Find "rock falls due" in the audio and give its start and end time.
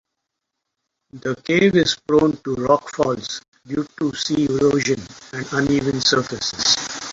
2.55-3.85